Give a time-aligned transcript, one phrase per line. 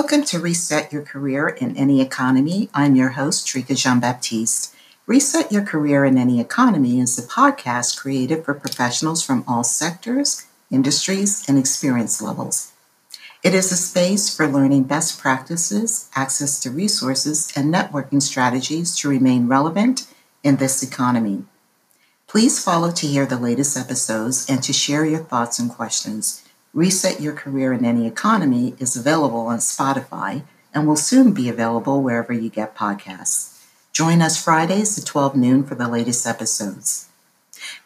[0.00, 2.70] Welcome to Reset Your Career in Any Economy.
[2.72, 4.72] I'm your host, Trika Jean Baptiste.
[5.08, 10.46] Reset Your Career in Any Economy is a podcast created for professionals from all sectors,
[10.70, 12.70] industries, and experience levels.
[13.42, 19.08] It is a space for learning best practices, access to resources, and networking strategies to
[19.08, 20.06] remain relevant
[20.44, 21.42] in this economy.
[22.28, 26.47] Please follow to hear the latest episodes and to share your thoughts and questions.
[26.74, 30.42] Reset Your Career in Any Economy is available on Spotify
[30.74, 33.64] and will soon be available wherever you get podcasts.
[33.90, 37.08] Join us Fridays at 12 noon for the latest episodes.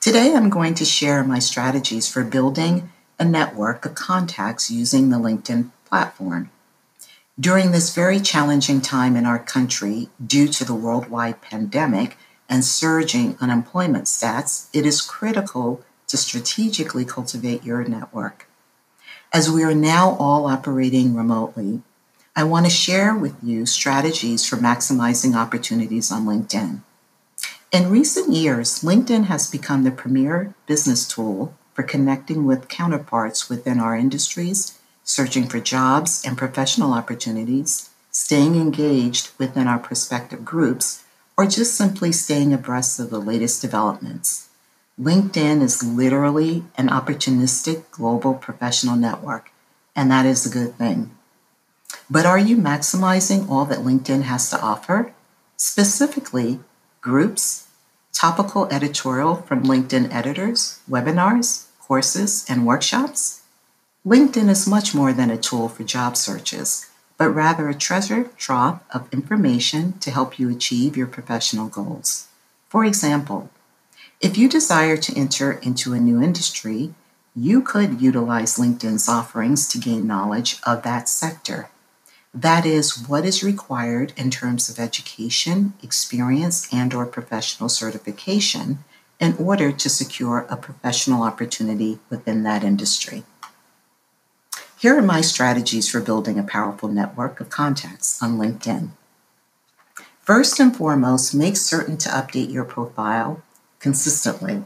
[0.00, 2.90] Today, I'm going to share my strategies for building
[3.20, 6.50] a network of contacts using the LinkedIn platform.
[7.38, 12.16] During this very challenging time in our country, due to the worldwide pandemic,
[12.48, 18.48] and surging unemployment stats, it is critical to strategically cultivate your network.
[19.34, 21.80] As we are now all operating remotely,
[22.36, 26.80] I want to share with you strategies for maximizing opportunities on LinkedIn.
[27.72, 33.80] In recent years, LinkedIn has become the premier business tool for connecting with counterparts within
[33.80, 41.04] our industries, searching for jobs and professional opportunities, staying engaged within our prospective groups,
[41.38, 44.50] or just simply staying abreast of the latest developments.
[45.00, 49.50] LinkedIn is literally an opportunistic global professional network,
[49.96, 51.16] and that is a good thing.
[52.10, 55.12] But are you maximizing all that LinkedIn has to offer?
[55.56, 56.60] Specifically,
[57.00, 57.68] groups,
[58.12, 63.42] topical editorial from LinkedIn editors, webinars, courses, and workshops?
[64.06, 66.86] LinkedIn is much more than a tool for job searches
[67.22, 72.26] but rather a treasure trove of information to help you achieve your professional goals.
[72.68, 73.48] For example,
[74.22, 76.94] if you desire to enter into a new industry,
[77.34, 81.68] you could utilize LinkedIn's offerings to gain knowledge of that sector.
[82.32, 88.78] That is what is required in terms of education, experience, and or professional certification
[89.18, 93.24] in order to secure a professional opportunity within that industry.
[94.78, 98.90] Here are my strategies for building a powerful network of contacts on LinkedIn.
[100.20, 103.42] First and foremost, make certain to update your profile
[103.82, 104.64] consistently.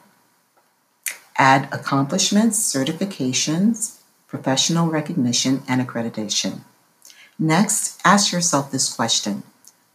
[1.37, 6.61] Add accomplishments, certifications, professional recognition, and accreditation.
[7.39, 9.43] Next, ask yourself this question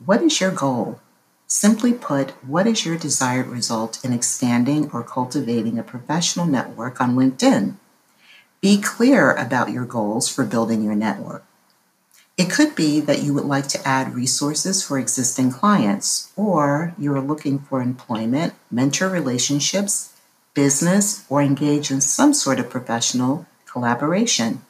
[0.04, 1.00] What is your goal?
[1.48, 7.16] Simply put, what is your desired result in expanding or cultivating a professional network on
[7.16, 7.76] LinkedIn?
[8.62, 11.44] Be clear about your goals for building your network.
[12.42, 17.14] It could be that you would like to add resources for existing clients, or you
[17.14, 20.12] are looking for employment, mentor relationships,
[20.56, 24.64] business, or engage in some sort of professional collaboration.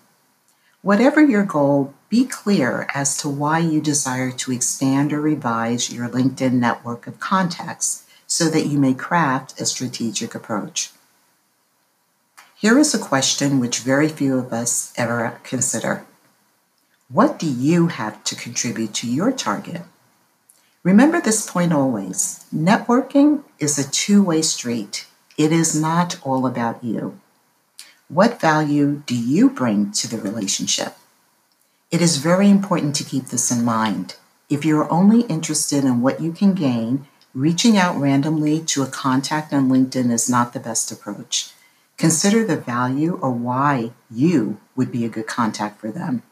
[0.82, 6.10] Whatever your goal, be clear as to why you desire to expand or revise your
[6.10, 10.90] LinkedIn network of contacts so that you may craft a strategic approach.
[12.54, 16.06] Here is a question which very few of us ever consider
[17.12, 19.82] What do you have to contribute to your target?
[20.82, 25.08] Remember this point always networking is a two way street,
[25.38, 27.20] it is not all about you.
[28.08, 30.96] What value do you bring to the relationship?
[31.90, 34.16] It is very important to keep this in mind.
[34.50, 39.52] If you're only interested in what you can gain, reaching out randomly to a contact
[39.52, 41.52] on LinkedIn is not the best approach.
[41.98, 46.24] Consider the value or why you would be a good contact for them.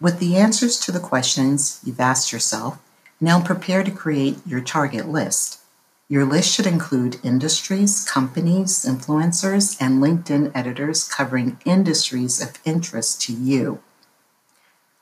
[0.00, 2.78] With the answers to the questions you've asked yourself,
[3.20, 5.60] now prepare to create your target list.
[6.08, 13.32] Your list should include industries, companies, influencers, and LinkedIn editors covering industries of interest to
[13.32, 13.82] you.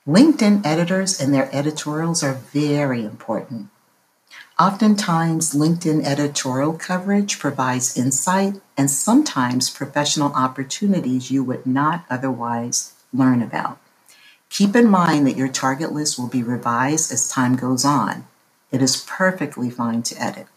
[0.07, 3.69] LinkedIn editors and their editorials are very important.
[4.57, 13.41] Oftentimes, LinkedIn editorial coverage provides insight and sometimes professional opportunities you would not otherwise learn
[13.41, 13.79] about.
[14.49, 18.25] Keep in mind that your target list will be revised as time goes on.
[18.71, 20.47] It is perfectly fine to edit.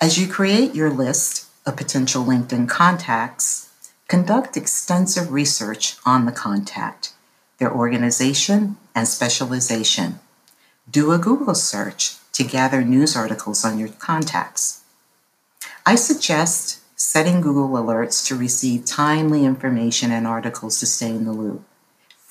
[0.00, 3.70] As you create your list of potential LinkedIn contacts,
[4.08, 7.12] conduct extensive research on the contact,
[7.58, 10.18] their organization, and specialization.
[10.90, 14.82] Do a Google search to gather news articles on your contacts.
[15.86, 21.32] I suggest setting Google alerts to receive timely information and articles to stay in the
[21.32, 21.64] loop.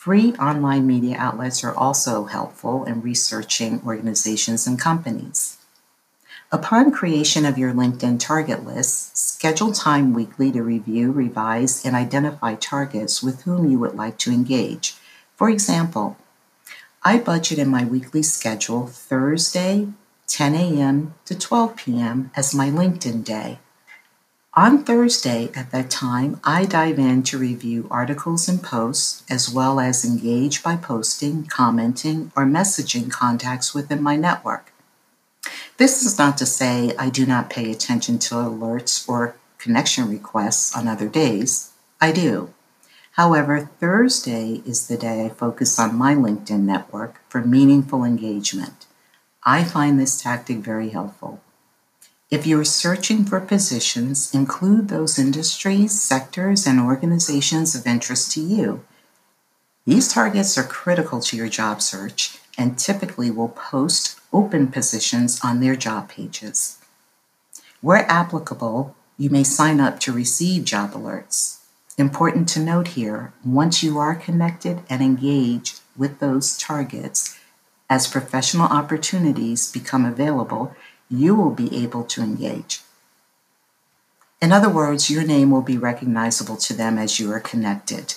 [0.02, 5.58] Free online media outlets are also helpful in researching organizations and companies.
[6.52, 12.56] Upon creation of your LinkedIn target list, schedule time weekly to review, revise, and identify
[12.56, 14.96] targets with whom you would like to engage.
[15.36, 16.18] For example,
[17.04, 19.90] I budget in my weekly schedule Thursday,
[20.26, 21.14] 10 a.m.
[21.26, 22.32] to 12 p.m.
[22.36, 23.60] as my LinkedIn day.
[24.54, 29.80] On Thursday at that time, I dive in to review articles and posts, as well
[29.80, 34.74] as engage by posting, commenting, or messaging contacts within my network.
[35.78, 40.76] This is not to say I do not pay attention to alerts or connection requests
[40.76, 41.72] on other days.
[42.02, 42.54] I do.
[43.14, 48.86] However, Thursday is the day I focus on my LinkedIn network for meaningful engagement.
[49.46, 51.40] I find this tactic very helpful.
[52.32, 58.40] If you are searching for positions, include those industries, sectors, and organizations of interest to
[58.42, 58.86] you.
[59.86, 65.60] These targets are critical to your job search and typically will post open positions on
[65.60, 66.78] their job pages.
[67.82, 71.58] Where applicable, you may sign up to receive job alerts.
[71.98, 77.38] Important to note here once you are connected and engaged with those targets,
[77.90, 80.74] as professional opportunities become available,
[81.12, 82.82] you will be able to engage.
[84.42, 88.16] In other words, your name will be recognizable to them as you are connected.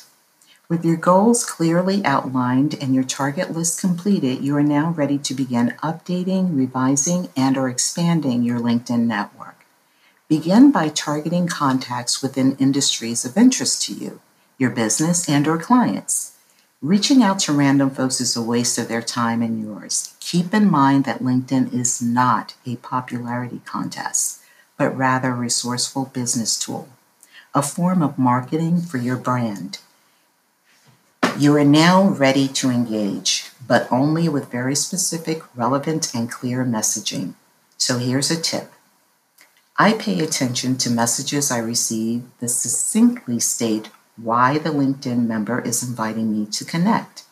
[0.69, 5.35] With your goals clearly outlined and your target list completed, you are now ready to
[5.35, 9.67] begin updating, revising, and or expanding your LinkedIn network.
[10.27, 14.21] Begin by targeting contacts within industries of interest to you,
[14.57, 16.39] your business, and or clients.
[16.81, 20.14] Reaching out to random folks is a waste of their time and yours.
[20.35, 24.41] Keep in mind that LinkedIn is not a popularity contest,
[24.77, 26.89] but rather a resourceful business tool,
[27.55, 29.79] a form of marketing for your brand.
[31.39, 37.35] You are now ready to engage, but only with very specific, relevant, and clear messaging.
[37.79, 38.73] So here's a tip.
[39.79, 45.89] I pay attention to messages I receive that succinctly state why the LinkedIn member is
[45.89, 47.23] inviting me to connect.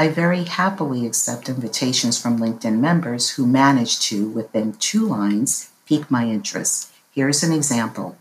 [0.00, 6.10] I very happily accept invitations from LinkedIn members who manage to, within two lines, pique
[6.10, 6.90] my interest.
[7.10, 8.16] Here's an example.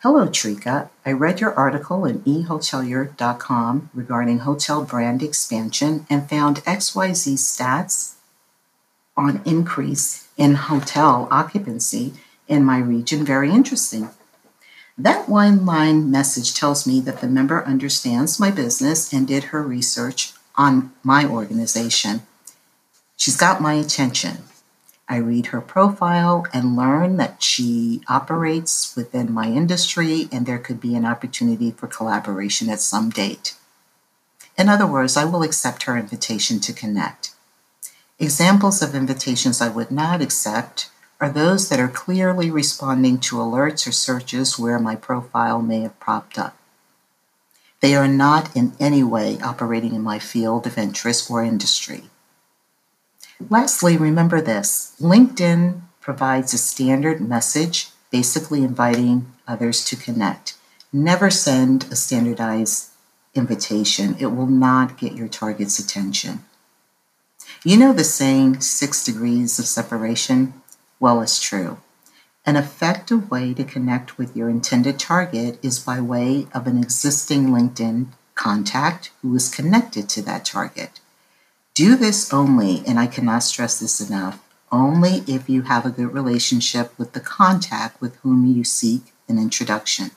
[0.00, 0.88] Hello, Trika.
[1.06, 8.14] I read your article in ehotelier.com regarding hotel brand expansion and found XYZ stats
[9.16, 12.14] on increase in hotel occupancy
[12.48, 14.10] in my region very interesting.
[14.98, 19.62] That one line message tells me that the member understands my business and did her
[19.62, 22.22] research on my organization.
[23.16, 24.38] She's got my attention.
[25.08, 30.80] I read her profile and learn that she operates within my industry and there could
[30.80, 33.54] be an opportunity for collaboration at some date.
[34.56, 37.32] In other words, I will accept her invitation to connect.
[38.18, 40.90] Examples of invitations I would not accept
[41.20, 45.98] are those that are clearly responding to alerts or searches where my profile may have
[46.00, 46.56] popped up.
[47.82, 52.04] They are not in any way operating in my field of interest or industry.
[53.50, 60.56] Lastly, remember this LinkedIn provides a standard message, basically inviting others to connect.
[60.92, 62.90] Never send a standardized
[63.34, 66.44] invitation, it will not get your target's attention.
[67.64, 70.54] You know the saying, six degrees of separation?
[71.00, 71.78] well it's true.
[72.44, 77.48] An effective way to connect with your intended target is by way of an existing
[77.48, 80.98] LinkedIn contact who is connected to that target.
[81.74, 86.12] Do this only, and I cannot stress this enough, only if you have a good
[86.12, 90.10] relationship with the contact with whom you seek an introduction.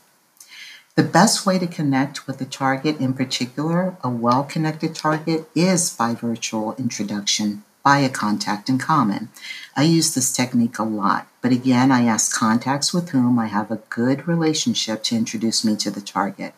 [0.95, 5.91] The best way to connect with a target, in particular, a well connected target, is
[5.91, 9.29] by virtual introduction by a contact in common.
[9.75, 13.69] I use this technique a lot, but again, I ask contacts with whom I have
[13.69, 16.55] a good relationship to introduce me to the target.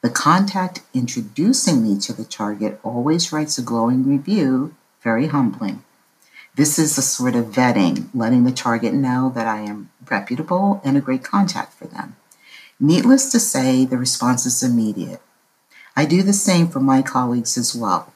[0.00, 5.82] The contact introducing me to the target always writes a glowing review, very humbling.
[6.54, 10.96] This is a sort of vetting, letting the target know that I am reputable and
[10.96, 12.14] a great contact for them.
[12.78, 15.20] Needless to say, the response is immediate.
[15.96, 18.12] I do the same for my colleagues as well.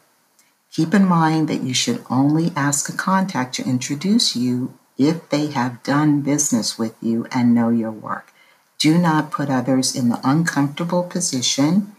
[0.75, 5.47] Keep in mind that you should only ask a contact to introduce you if they
[5.47, 8.33] have done business with you and know your work.
[8.81, 11.95] Do not put others in the uncomfortable position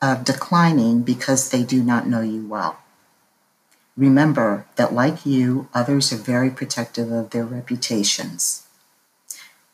[0.00, 2.78] of declining because they do not know you well.
[3.94, 8.66] Remember that, like you, others are very protective of their reputations.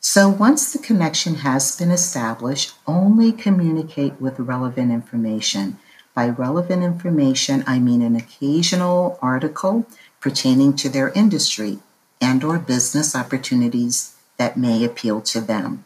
[0.01, 5.79] So, once the connection has been established, only communicate with relevant information.
[6.21, 9.87] By relevant information, I mean an occasional article
[10.19, 11.79] pertaining to their industry
[12.21, 15.83] and or business opportunities that may appeal to them.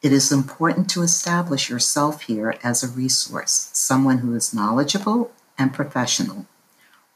[0.00, 5.74] It is important to establish yourself here as a resource, someone who is knowledgeable and
[5.74, 6.46] professional.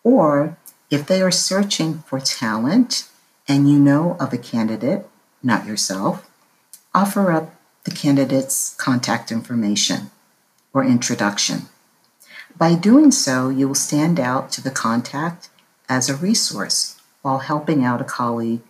[0.03, 0.57] Or
[0.91, 3.09] if they are searching for talent
[3.47, 5.07] and you know of a candidate,
[5.41, 6.29] not yourself,
[6.93, 7.55] offer up
[7.85, 10.11] the candidate's contact information
[10.73, 11.69] or introduction.
[12.59, 15.51] By doing so, you will stand out to the contact
[15.91, 18.63] as a resource while helping out a colleague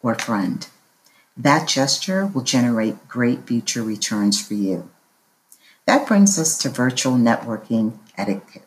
[0.00, 0.64] or friend.
[1.36, 4.88] That gesture will generate great future returns for you.
[5.86, 8.62] That brings us to virtual networking etiquette.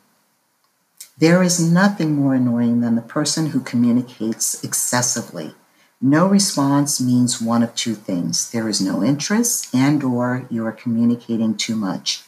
[1.17, 5.55] There is nothing more annoying than the person who communicates excessively.
[6.01, 8.51] No response means one of two things.
[8.51, 12.23] There is no interest and or you are communicating too much.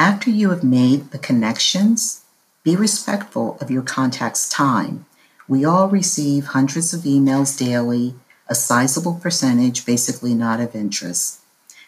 [0.00, 2.22] After you have made the connections,
[2.64, 5.04] be respectful of your contact's time.
[5.46, 8.14] We all receive hundreds of emails daily,
[8.48, 11.40] a sizable percentage basically not of interest.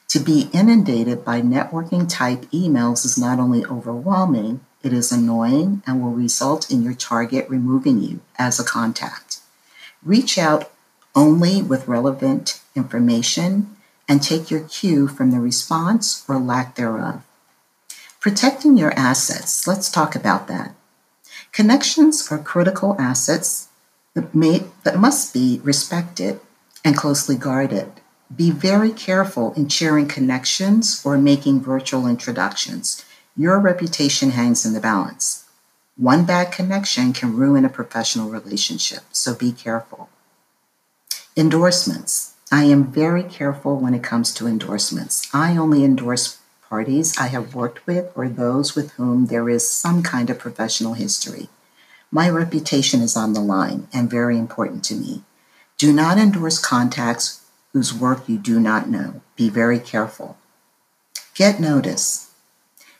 [0.09, 6.03] To be inundated by networking type emails is not only overwhelming, it is annoying and
[6.03, 9.41] will result in your target removing you as a contact.
[10.05, 10.71] Reach out
[11.15, 13.75] only with relevant information
[14.07, 17.23] and take your cue from the response or lack thereof.
[18.23, 20.77] Protecting your assets, let's talk about that.
[21.51, 23.67] Connections are critical assets
[24.15, 26.39] that, may, that must be respected
[26.85, 27.91] and closely guarded.
[28.35, 33.05] Be very careful in sharing connections or making virtual introductions.
[33.37, 35.45] Your reputation hangs in the balance.
[35.97, 40.09] One bad connection can ruin a professional relationship, so be careful.
[41.37, 42.35] Endorsements.
[42.53, 45.29] I am very careful when it comes to endorsements.
[45.35, 46.39] I only endorse
[46.73, 50.95] parties I have worked with or those with whom there is some kind of professional
[50.95, 51.51] history.
[52.11, 55.23] My reputation is on the line and very important to me.
[55.77, 57.43] Do not endorse contacts
[57.75, 59.21] whose work you do not know.
[59.37, 60.39] Be very careful.
[61.35, 62.31] Get notice.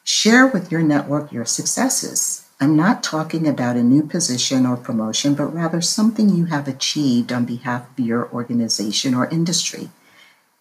[0.05, 2.45] Share with your network your successes.
[2.61, 7.33] I'm not talking about a new position or promotion, but rather something you have achieved
[7.33, 9.89] on behalf of your organization or industry.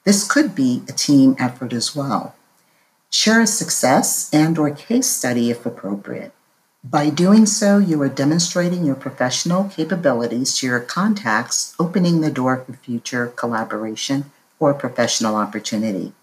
[0.05, 2.35] This could be a team effort as well.
[3.13, 6.31] Share a success and or case study if appropriate.
[6.81, 12.63] By doing so, you are demonstrating your professional capabilities to your contacts, opening the door
[12.65, 16.13] for future collaboration or professional opportunity.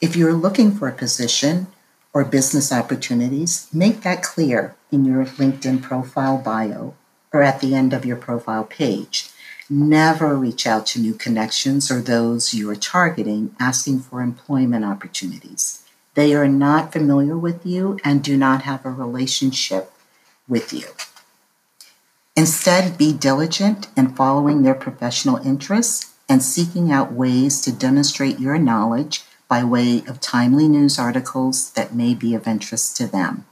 [0.00, 1.68] If you're looking for a position
[2.12, 6.94] or business opportunities, make that clear in your LinkedIn profile bio
[7.32, 9.30] or at the end of your profile page.
[9.70, 15.84] Never reach out to new connections or those you are targeting asking for employment opportunities.
[16.18, 19.92] They are not familiar with you and do not have a relationship
[20.48, 20.88] with you.
[22.34, 28.58] Instead, be diligent in following their professional interests and seeking out ways to demonstrate your
[28.58, 33.46] knowledge by way of timely news articles that may be of interest to them.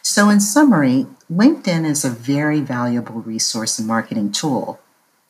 [0.00, 4.78] So, in summary, LinkedIn is a very valuable resource and marketing tool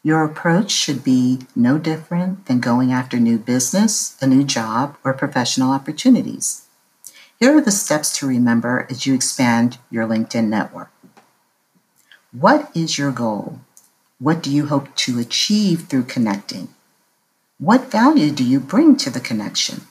[0.03, 5.13] your approach should be no different than going after new business, a new job, or
[5.13, 6.67] professional opportunities.
[7.39, 10.91] Here are the steps to remember as you expand your LinkedIn network.
[12.33, 13.61] What is your goal?
[14.19, 16.69] What do you hope to achieve through connecting?
[17.59, 19.83] What value do you bring to the connection?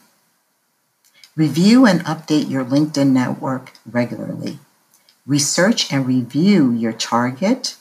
[1.36, 4.60] Review and update your LinkedIn network regularly.
[5.26, 7.76] Research and review your target,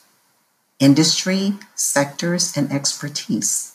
[0.78, 3.74] industry, sectors, and expertise.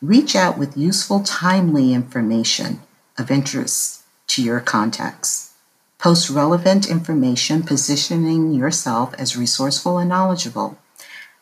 [0.00, 2.80] Reach out with useful, timely information
[3.18, 5.52] of interest to your contacts.
[5.98, 10.78] Post relevant information positioning yourself as resourceful and knowledgeable.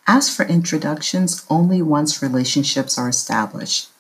[0.07, 3.91] Ask for introductions only once relationships are established.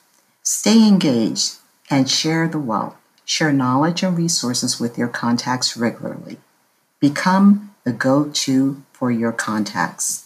[0.42, 1.56] Stay engaged
[1.90, 2.96] and share the wealth.
[3.24, 6.38] Share knowledge and resources with your contacts regularly.
[7.00, 10.25] Become the go to for your contacts.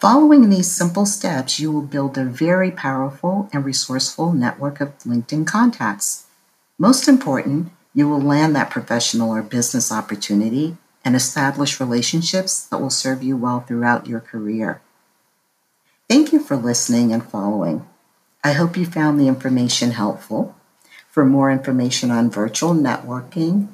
[0.00, 5.46] Following these simple steps, you will build a very powerful and resourceful network of LinkedIn
[5.46, 6.26] contacts.
[6.78, 12.90] Most important, you will land that professional or business opportunity and establish relationships that will
[12.90, 14.80] serve you well throughout your career.
[16.08, 17.86] Thank you for listening and following.
[18.42, 20.54] I hope you found the information helpful.
[21.08, 23.68] For more information on virtual networking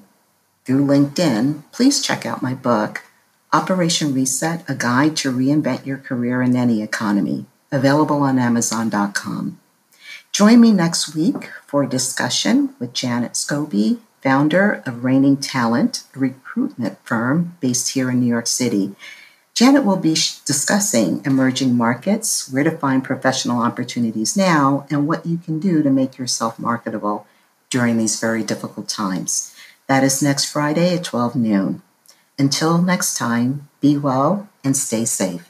[0.64, 3.02] through LinkedIn, please check out my book,
[3.52, 9.58] Operation Reset A Guide to Reinvent Your Career in Any Economy, available on Amazon.com.
[10.30, 16.20] Join me next week for a discussion with Janet Scobie, founder of Reigning Talent, a
[16.20, 18.94] recruitment firm based here in New York City.
[19.52, 25.38] Janet will be discussing emerging markets, where to find professional opportunities now, and what you
[25.38, 27.26] can do to make yourself marketable
[27.68, 29.52] during these very difficult times.
[29.88, 31.82] That is next Friday at 12 noon.
[32.40, 35.49] Until next time, be well and stay safe.